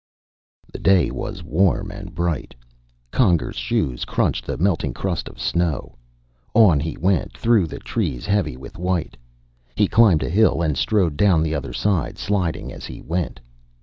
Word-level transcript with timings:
The 0.73 0.79
day 0.79 1.11
was 1.11 1.43
warm 1.43 1.91
and 1.91 2.15
bright. 2.15 2.55
Conger's 3.11 3.55
shoes 3.55 4.03
crunched 4.03 4.47
the 4.47 4.57
melting 4.57 4.95
crust 4.95 5.27
of 5.29 5.39
snow. 5.39 5.95
On 6.55 6.79
he 6.79 6.97
went, 6.97 7.37
through 7.37 7.67
the 7.67 7.77
trees 7.77 8.25
heavy 8.25 8.57
with 8.57 8.79
white. 8.79 9.15
He 9.75 9.87
climbed 9.87 10.23
a 10.23 10.29
hill 10.31 10.63
and 10.63 10.75
strode 10.75 11.17
down 11.17 11.43
the 11.43 11.53
other 11.53 11.69
side, 11.71 12.17
sliding 12.17 12.73
as 12.73 12.87
he 12.87 12.99
went. 12.99 13.39